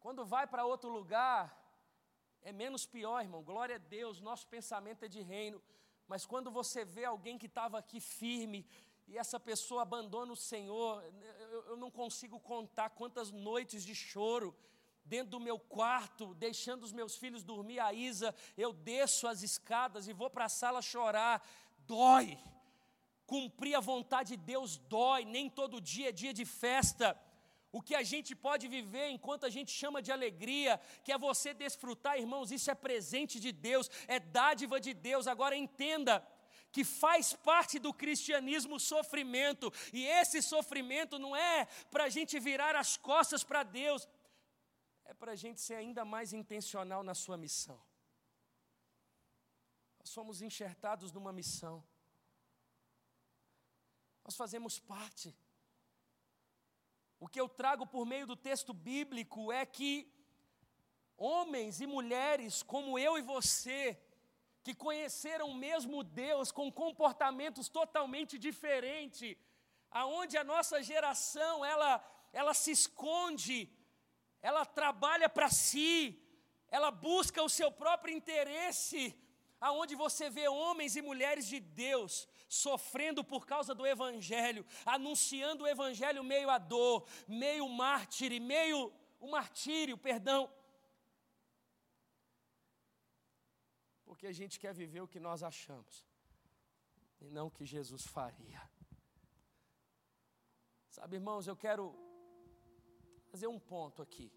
[0.00, 1.57] quando vai para outro lugar,
[2.42, 3.42] é menos pior, irmão.
[3.42, 5.62] Glória a Deus, nosso pensamento é de reino.
[6.06, 8.66] Mas quando você vê alguém que estava aqui firme
[9.06, 11.02] e essa pessoa abandona o Senhor,
[11.50, 14.56] eu, eu não consigo contar quantas noites de choro
[15.04, 17.80] dentro do meu quarto, deixando os meus filhos dormir.
[17.80, 21.46] A Isa, eu desço as escadas e vou para a sala chorar.
[21.86, 22.38] Dói.
[23.26, 25.24] Cumprir a vontade de Deus dói.
[25.24, 27.18] Nem todo dia é dia de festa.
[27.70, 31.52] O que a gente pode viver enquanto a gente chama de alegria, que é você
[31.52, 35.26] desfrutar, irmãos, isso é presente de Deus, é dádiva de Deus.
[35.26, 36.26] Agora entenda
[36.72, 42.74] que faz parte do cristianismo sofrimento, e esse sofrimento não é para a gente virar
[42.76, 44.08] as costas para Deus,
[45.04, 47.80] é para a gente ser ainda mais intencional na sua missão.
[49.98, 51.82] Nós somos enxertados numa missão,
[54.24, 55.34] nós fazemos parte.
[57.20, 60.12] O que eu trago por meio do texto bíblico é que
[61.16, 64.00] homens e mulheres como eu e você,
[64.62, 69.36] que conheceram o mesmo Deus com comportamentos totalmente diferentes,
[69.90, 71.92] aonde a nossa geração ela
[72.32, 73.58] ela se esconde,
[74.42, 76.22] ela trabalha para si,
[76.70, 79.00] ela busca o seu próprio interesse,
[79.60, 85.66] aonde você vê homens e mulheres de Deus sofrendo por causa do Evangelho, anunciando o
[85.66, 90.50] Evangelho meio a dor, meio mártir, meio o martírio, perdão.
[94.04, 96.04] Porque a gente quer viver o que nós achamos,
[97.20, 98.62] e não o que Jesus faria.
[100.88, 101.94] Sabe, irmãos, eu quero
[103.30, 104.32] fazer um ponto aqui.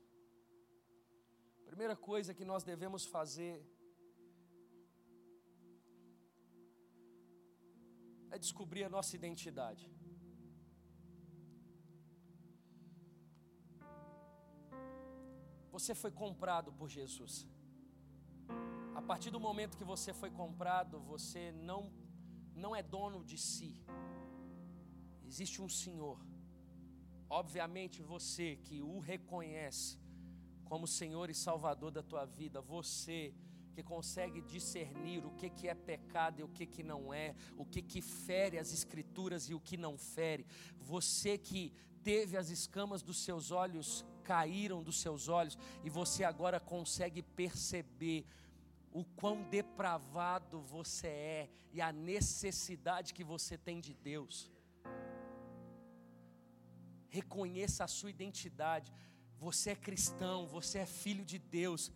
[1.65, 3.65] Primeira coisa que nós devemos fazer
[8.31, 9.85] é descobrir a nossa identidade.
[15.75, 17.47] Você foi comprado por Jesus.
[18.99, 21.81] A partir do momento que você foi comprado, você não
[22.63, 23.71] não é dono de si.
[25.29, 26.17] existe um Senhor.
[27.29, 29.97] Obviamente, você que o reconhece
[30.69, 33.33] como Senhor e Salvador da tua vida, você
[33.71, 37.65] que consegue discernir o que, que é pecado e o que, que não é, o
[37.65, 40.45] que, que fere as Escrituras e o que não fere,
[40.77, 46.60] você que teve as escamas dos seus olhos caíram dos seus olhos e você agora
[46.60, 48.25] consegue perceber
[48.91, 54.51] o quão depravado você é e a necessidade que você tem de Deus.
[57.10, 58.93] Reconheça a sua identidade.
[59.39, 61.91] Você é cristão, você é filho de Deus.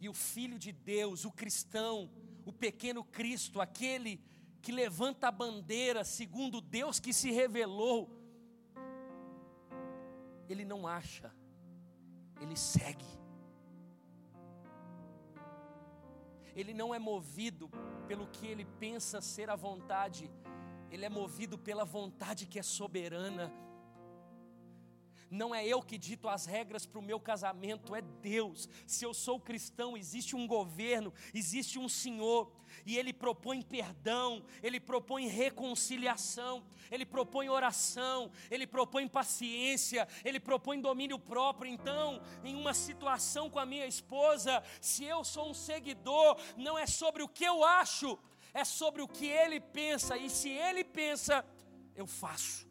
[0.00, 2.10] E o filho de Deus, o cristão,
[2.44, 4.20] o pequeno Cristo, aquele
[4.62, 8.10] que levanta a bandeira segundo Deus que se revelou,
[10.48, 11.32] ele não acha,
[12.40, 13.06] ele segue.
[16.56, 17.70] Ele não é movido
[18.08, 20.30] pelo que ele pensa ser a vontade,
[20.90, 23.52] ele é movido pela vontade que é soberana
[25.30, 28.68] não é eu que dito as regras para o meu casamento, é Deus.
[28.86, 32.52] Se eu sou cristão, existe um governo, existe um Senhor,
[32.86, 40.80] e Ele propõe perdão, Ele propõe reconciliação, Ele propõe oração, Ele propõe paciência, Ele propõe
[40.80, 41.70] domínio próprio.
[41.70, 46.86] Então, em uma situação com a minha esposa, se eu sou um seguidor, não é
[46.86, 48.18] sobre o que eu acho,
[48.52, 51.44] é sobre o que Ele pensa, e se Ele pensa,
[51.94, 52.69] eu faço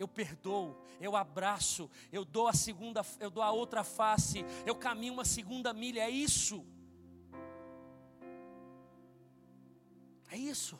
[0.00, 5.12] eu perdoo, eu abraço, eu dou a segunda, eu dou a outra face, eu caminho
[5.12, 6.64] uma segunda milha, é isso.
[10.30, 10.78] É isso.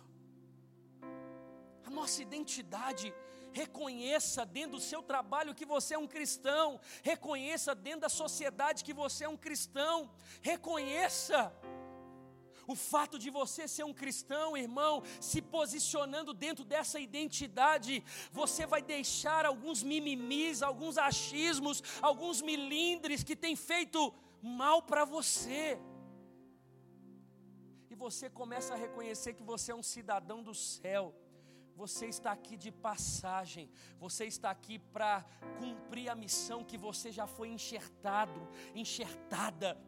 [1.85, 3.13] A nossa identidade
[3.53, 8.95] reconheça dentro do seu trabalho que você é um cristão, reconheça dentro da sociedade que
[8.95, 11.53] você é um cristão, reconheça.
[12.67, 18.83] O fato de você ser um cristão, irmão, se posicionando dentro dessa identidade, você vai
[18.83, 25.79] deixar alguns mimimis, alguns achismos, alguns milindres que têm feito mal para você.
[27.91, 31.15] E você começa a reconhecer que você é um cidadão do céu.
[31.77, 35.25] Você está aqui de passagem, você está aqui para
[35.59, 39.81] cumprir a missão que você já foi enxertado, enxertada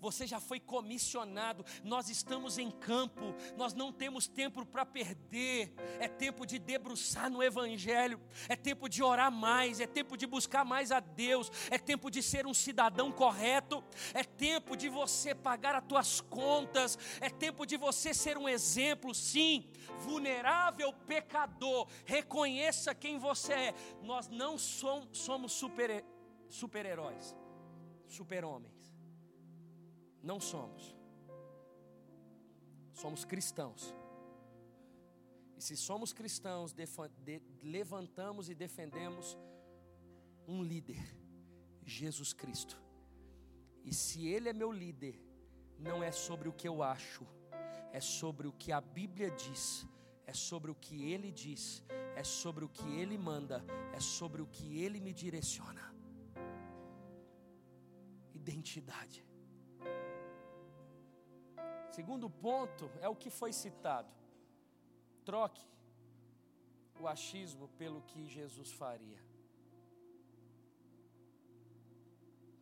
[0.00, 6.08] você já foi comissionado, nós estamos em campo, nós não temos tempo para perder, é
[6.08, 10.92] tempo de debruçar no Evangelho, é tempo de orar mais, é tempo de buscar mais
[10.92, 13.82] a Deus, é tempo de ser um cidadão correto,
[14.14, 19.14] é tempo de você pagar as tuas contas, é tempo de você ser um exemplo,
[19.14, 26.04] sim, vulnerável pecador, reconheça quem você é, nós não somos super-heróis,
[26.48, 27.36] super,
[28.08, 28.77] super-homens
[30.22, 30.96] não somos.
[32.92, 33.94] Somos cristãos.
[35.56, 36.74] E se somos cristãos,
[37.62, 39.36] levantamos e defendemos
[40.46, 41.02] um líder,
[41.84, 42.80] Jesus Cristo.
[43.84, 45.20] E se Ele é meu líder,
[45.78, 47.26] não é sobre o que eu acho,
[47.92, 49.86] é sobre o que a Bíblia diz,
[50.26, 51.82] é sobre o que Ele diz,
[52.16, 55.94] é sobre o que Ele manda, é sobre o que Ele me direciona.
[58.34, 59.27] Identidade.
[61.98, 64.08] Segundo ponto é o que foi citado.
[65.24, 65.66] Troque
[67.00, 69.20] o achismo pelo que Jesus faria.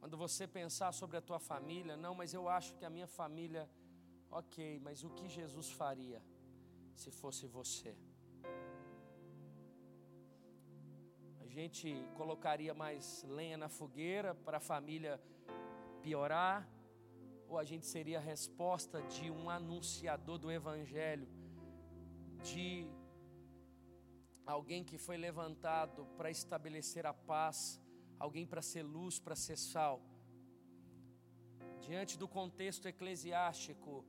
[0.00, 3.68] Quando você pensar sobre a tua família, não, mas eu acho que a minha família,
[4.30, 6.22] ok, mas o que Jesus faria
[6.94, 7.94] se fosse você?
[11.42, 15.20] A gente colocaria mais lenha na fogueira para a família
[16.00, 16.66] piorar,
[17.48, 21.28] ou a gente seria a resposta de um anunciador do Evangelho,
[22.42, 22.88] de
[24.44, 27.80] alguém que foi levantado para estabelecer a paz,
[28.18, 30.00] alguém para ser luz, para ser sal.
[31.80, 34.04] Diante do contexto eclesiástico,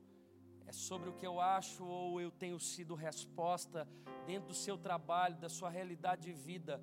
[0.66, 3.88] é sobre o que eu acho ou eu tenho sido resposta
[4.26, 6.82] dentro do seu trabalho, da sua realidade de vida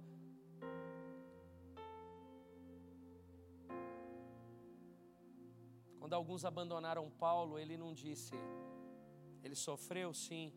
[6.05, 8.35] Quando alguns abandonaram Paulo, ele não disse,
[9.43, 10.53] ele sofreu, sim,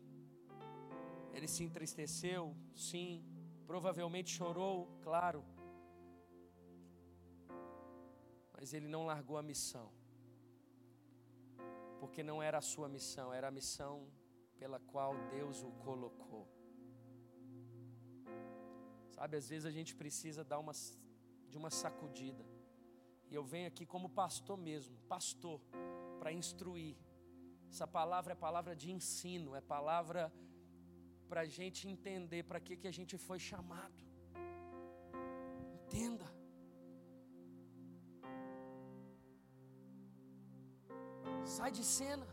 [1.33, 3.25] ele se entristeceu, sim,
[3.65, 5.43] provavelmente chorou, claro,
[8.53, 9.91] mas ele não largou a missão,
[11.99, 14.07] porque não era a sua missão, era a missão
[14.59, 16.47] pela qual Deus o colocou.
[19.09, 20.73] Sabe, às vezes a gente precisa dar uma,
[21.47, 22.58] de uma sacudida.
[23.29, 25.59] E eu venho aqui como pastor mesmo, pastor,
[26.19, 26.95] para instruir.
[27.69, 30.33] Essa palavra é palavra de ensino, é palavra
[31.29, 34.01] para a gente entender para que, que a gente foi chamado.
[35.75, 36.27] Entenda.
[41.45, 42.27] Sai de cena.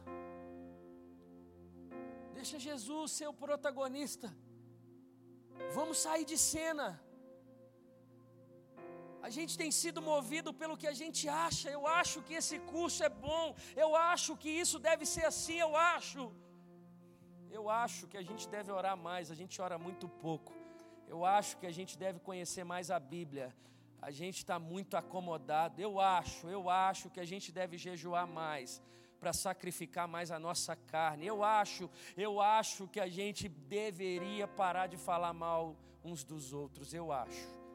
[2.32, 4.28] Deixa Jesus ser o protagonista.
[5.74, 6.88] Vamos sair de cena.
[9.26, 11.68] A gente tem sido movido pelo que a gente acha.
[11.68, 13.46] Eu acho que esse curso é bom.
[13.84, 15.56] Eu acho que isso deve ser assim.
[15.66, 16.20] Eu acho.
[17.50, 19.32] Eu acho que a gente deve orar mais.
[19.34, 20.52] A gente ora muito pouco.
[21.08, 23.48] Eu acho que a gente deve conhecer mais a Bíblia.
[24.00, 25.82] A gente está muito acomodado.
[25.82, 28.80] Eu acho, eu acho que a gente deve jejuar mais
[29.18, 31.26] para sacrificar mais a nossa carne.
[31.26, 35.74] Eu acho, eu acho que a gente deveria parar de falar mal
[36.04, 36.94] uns dos outros.
[36.94, 37.65] Eu acho.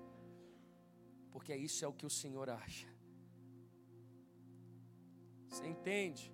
[1.32, 2.88] Porque isso é o que o Senhor acha.
[5.48, 6.32] Você entende?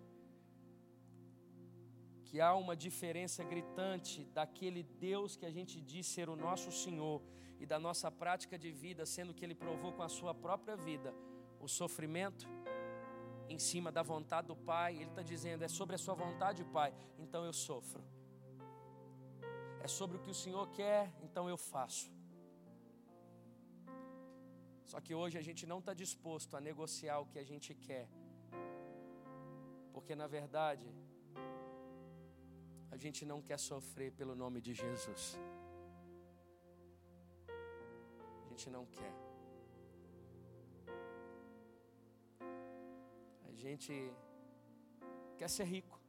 [2.26, 7.22] Que há uma diferença gritante daquele Deus que a gente diz ser o nosso Senhor
[7.60, 11.14] e da nossa prática de vida, sendo que Ele provou com a sua própria vida
[11.60, 12.48] o sofrimento
[13.50, 16.94] em cima da vontade do Pai, Ele está dizendo: é sobre a sua vontade, Pai,
[17.18, 18.04] então eu sofro.
[19.82, 22.12] É sobre o que o Senhor quer, então eu faço.
[24.92, 28.08] Só que hoje a gente não está disposto a negociar o que a gente quer,
[29.94, 30.88] porque na verdade,
[32.96, 35.24] a gente não quer sofrer pelo nome de Jesus.
[37.50, 39.14] A gente não quer.
[43.68, 43.94] gente
[45.38, 46.00] quer ser rico.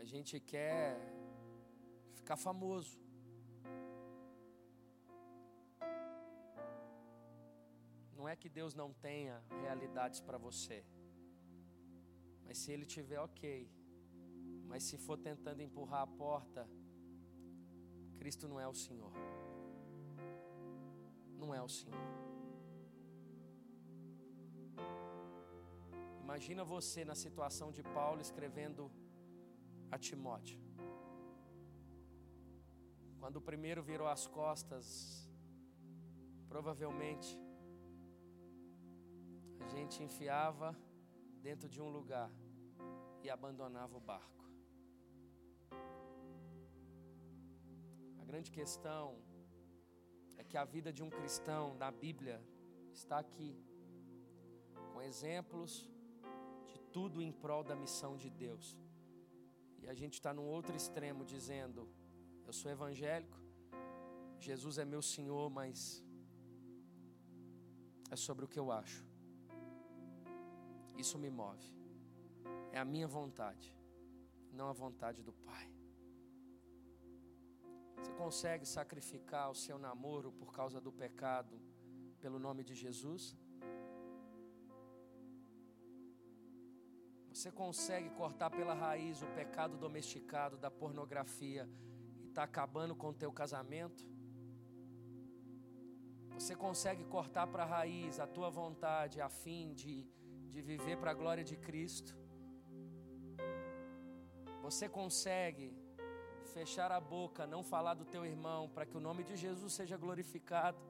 [0.00, 0.96] A gente quer
[2.14, 2.98] ficar famoso.
[8.42, 10.78] Que Deus não tenha realidades para você.
[12.44, 13.46] Mas se Ele tiver, ok.
[14.70, 16.62] Mas se for tentando empurrar a porta,
[18.20, 19.12] Cristo não é o Senhor.
[21.42, 22.08] Não é o Senhor.
[26.24, 28.90] Imagina você na situação de Paulo escrevendo
[29.90, 30.60] a Timóteo.
[33.20, 34.86] Quando o primeiro virou as costas,
[36.48, 37.30] provavelmente
[39.74, 40.68] gente enfiava
[41.46, 42.30] dentro de um lugar
[43.22, 44.44] e abandonava o barco.
[48.20, 49.04] A grande questão
[50.40, 52.38] é que a vida de um cristão na Bíblia
[53.00, 53.52] está aqui,
[54.92, 55.72] com exemplos
[56.92, 58.78] tudo em prol da missão de Deus.
[59.82, 61.88] E a gente está num outro extremo dizendo:
[62.46, 63.38] eu sou evangélico,
[64.38, 66.04] Jesus é meu Senhor, mas
[68.10, 69.09] é sobre o que eu acho.
[70.96, 71.66] Isso me move.
[72.72, 73.76] É a minha vontade,
[74.52, 75.68] não a vontade do Pai.
[77.96, 81.60] Você consegue sacrificar o seu namoro por causa do pecado
[82.20, 83.36] pelo nome de Jesus?
[87.32, 91.68] Você consegue cortar pela raiz o pecado domesticado da pornografia
[92.22, 94.04] e está acabando com o teu casamento?
[96.34, 100.06] Você consegue cortar para a raiz a tua vontade a fim de,
[100.54, 102.12] de viver para a glória de Cristo?
[104.66, 105.68] Você consegue
[106.56, 109.96] fechar a boca, não falar do teu irmão, para que o nome de Jesus seja
[110.04, 110.80] glorificado?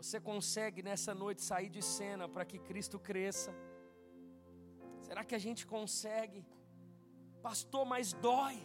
[0.00, 3.52] Você consegue nessa noite sair de cena para que Cristo cresça?
[5.06, 6.40] Será que a gente consegue?
[7.48, 8.58] Pastor, mas dói.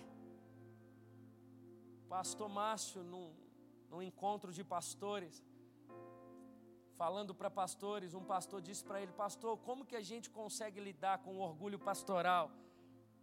[2.15, 3.29] Pastor Márcio, num,
[3.89, 5.43] num encontro de pastores,
[7.01, 11.17] falando para pastores, um pastor disse para ele: Pastor, como que a gente consegue lidar
[11.23, 12.51] com o orgulho pastoral,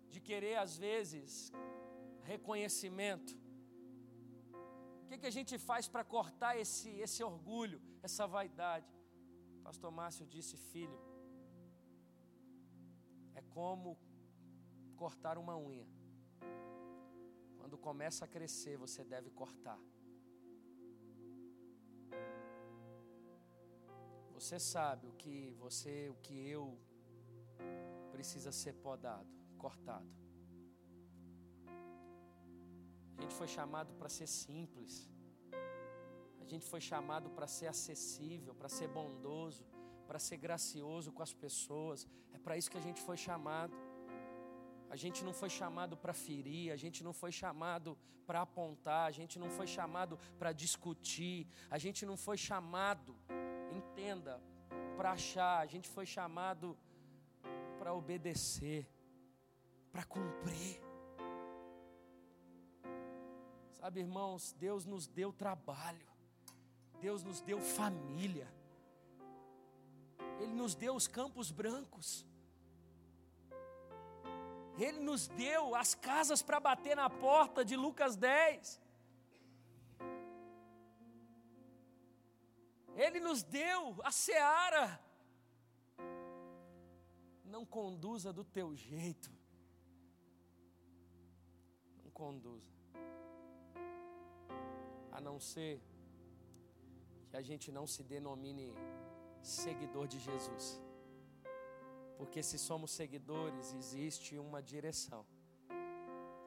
[0.09, 1.53] de querer às vezes
[2.33, 3.33] reconhecimento?
[5.03, 8.91] O que, que a gente faz para cortar esse, esse orgulho, essa vaidade?
[9.63, 10.99] Pastor Márcio disse: Filho,
[13.55, 13.99] como
[14.97, 15.87] cortar uma unha.
[17.59, 19.79] Quando começa a crescer, você deve cortar.
[24.43, 25.35] Você sabe o que
[25.65, 26.63] você, o que eu
[28.15, 30.11] precisa ser podado, cortado.
[33.17, 35.09] A gente foi chamado para ser simples.
[36.41, 39.65] A gente foi chamado para ser acessível, para ser bondoso,
[40.09, 42.05] para ser gracioso com as pessoas.
[42.33, 43.77] É para isso que a gente foi chamado.
[44.91, 49.11] A gente não foi chamado para ferir, a gente não foi chamado para apontar, a
[49.11, 53.17] gente não foi chamado para discutir, a gente não foi chamado,
[53.73, 54.41] entenda,
[54.97, 56.79] para achar, a gente foi chamado
[57.79, 58.87] para obedecer,
[59.91, 60.81] para cumprir.
[63.73, 66.07] Sabe, irmãos, Deus nos deu trabalho,
[67.01, 68.49] Deus nos deu família,
[70.39, 72.25] Ele nos deu os campos brancos,
[74.79, 78.81] Ele nos deu as casas para bater na porta de Lucas 10.
[82.97, 85.01] Ele nos deu a seara.
[87.45, 89.31] Não conduza do teu jeito.
[92.03, 92.73] Não conduza.
[95.11, 95.83] A não ser
[97.29, 98.73] que a gente não se denomine
[99.43, 100.81] seguidor de Jesus.
[102.17, 105.27] Porque se somos seguidores, existe uma direção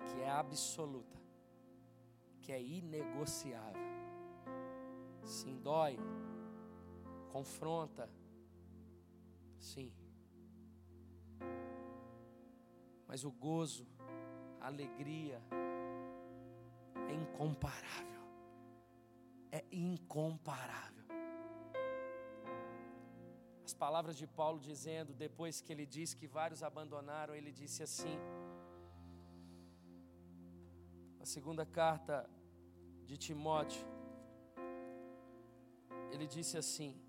[0.07, 1.17] que é absoluta,
[2.41, 3.81] que é inegociável.
[5.23, 5.97] Sim, dói,
[7.35, 8.09] confronta,
[9.59, 9.91] sim.
[13.09, 13.85] Mas o gozo,
[14.61, 15.41] a alegria
[17.11, 18.23] é incomparável.
[19.51, 21.07] É incomparável.
[23.65, 28.17] As palavras de Paulo dizendo, depois que ele disse que vários abandonaram, ele disse assim:
[31.19, 32.29] a segunda carta
[33.03, 33.85] de Timóteo,
[36.13, 37.04] ele disse assim: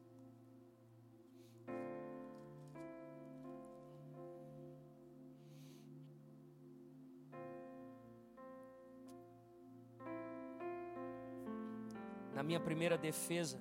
[12.47, 13.61] minha primeira defesa,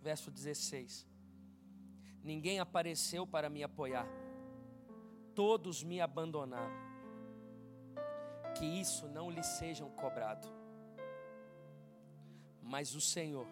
[0.00, 1.06] verso 16:
[2.24, 4.08] Ninguém apareceu para me apoiar,
[5.34, 6.86] todos me abandonaram.
[8.56, 10.48] Que isso não lhe sejam cobrado.
[12.62, 13.46] Mas o Senhor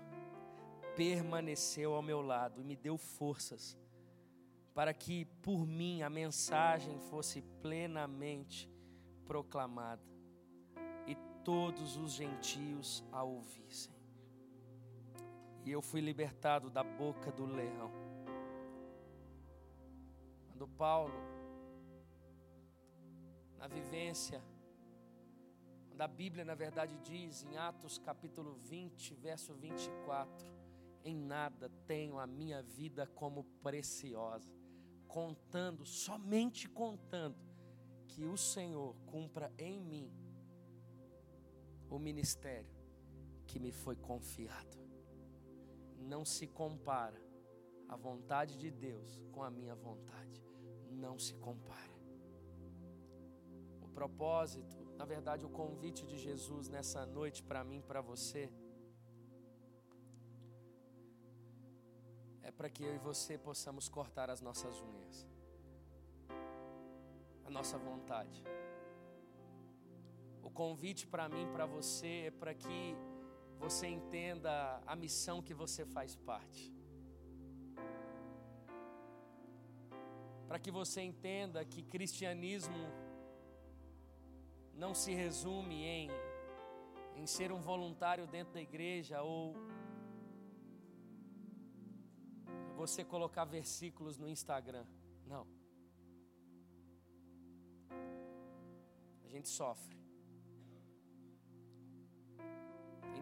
[0.97, 3.77] permaneceu ao meu lado e me deu forças
[4.73, 8.69] para que por mim a mensagem fosse plenamente
[9.25, 10.03] proclamada
[11.07, 13.95] e todos os gentios a ouvissem
[15.65, 17.91] e eu fui libertado da boca do leão.
[20.49, 21.15] Quando Paulo,
[23.57, 24.43] na vivência,
[25.89, 30.47] quando a Bíblia na verdade diz em Atos capítulo 20, verso 24:
[31.03, 34.55] Em nada tenho a minha vida como preciosa,
[35.09, 37.39] contando, somente contando,
[38.07, 40.13] que o Senhor cumpra em mim
[41.89, 42.71] o ministério
[43.47, 44.84] que me foi confiado
[46.05, 47.21] não se compara
[47.89, 50.43] a vontade de Deus com a minha vontade.
[50.91, 51.95] Não se compara.
[53.81, 58.53] O propósito, na verdade, o convite de Jesus nessa noite para mim, para você,
[62.43, 65.27] é para que eu e você possamos cortar as nossas unhas,
[67.45, 68.45] a nossa vontade.
[70.43, 72.97] O convite para mim, para você, é para que
[73.59, 76.73] você entenda a missão que você faz parte.
[80.47, 82.87] Para que você entenda que cristianismo
[84.75, 86.11] não se resume em,
[87.17, 89.55] em ser um voluntário dentro da igreja ou
[92.77, 94.85] você colocar versículos no Instagram.
[95.27, 95.47] Não.
[99.25, 100.04] A gente sofre.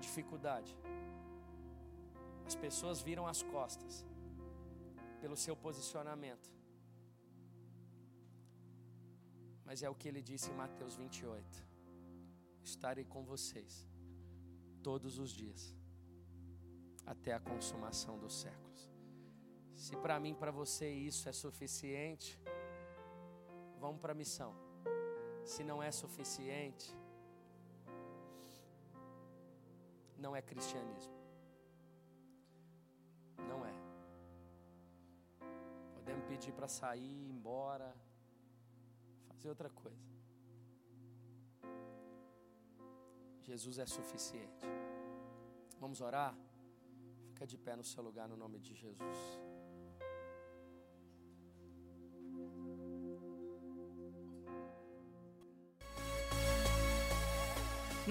[0.07, 0.73] Dificuldade.
[2.49, 3.95] As pessoas viram as costas
[5.23, 6.49] pelo seu posicionamento.
[9.67, 11.67] Mas é o que ele disse em Mateus 28:
[12.71, 13.73] Estarei com vocês
[14.89, 15.63] todos os dias,
[17.13, 18.83] até a consumação dos séculos.
[19.83, 22.31] Se para mim, para você isso é suficiente,
[23.81, 24.53] vamos para a missão.
[25.53, 26.89] Se não é suficiente,
[30.25, 31.17] não é cristianismo.
[33.51, 33.75] Não é.
[35.97, 37.91] Podemos pedir para sair, ir embora,
[39.29, 40.13] fazer outra coisa.
[43.43, 44.65] Jesus é suficiente.
[45.81, 46.35] Vamos orar?
[47.31, 49.19] Fica de pé no seu lugar no nome de Jesus.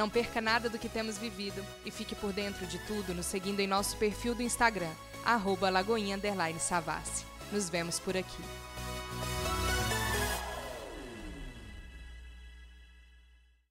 [0.02, 3.60] Não perca nada do que temos vivido e fique por dentro de tudo nos seguindo
[3.60, 4.90] em nosso perfil do Instagram,
[5.24, 5.70] arroba.
[7.52, 8.44] Nos vemos por aqui.